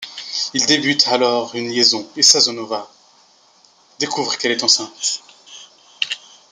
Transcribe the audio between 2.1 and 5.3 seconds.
et Sazonova découvre qu'elle est enceinte.